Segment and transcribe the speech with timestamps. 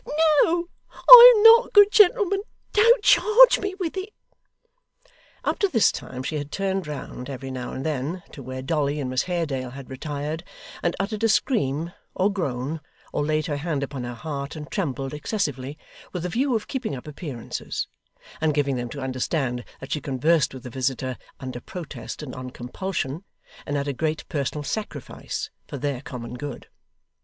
[0.03, 2.41] 'No, I am not, good gentleman.
[2.73, 4.09] Don't charge me with it.'
[5.43, 8.99] Up to this time she had turned round, every now and then, to where Dolly
[8.99, 10.43] and Miss Haredale had retired
[10.81, 12.81] and uttered a scream, or groan,
[13.13, 15.77] or laid her hand upon her heart and trembled excessively,
[16.13, 17.87] with a view of keeping up appearances,
[18.41, 22.49] and giving them to understand that she conversed with the visitor, under protest and on
[22.49, 23.23] compulsion,
[23.67, 26.69] and at a great personal sacrifice, for their common good.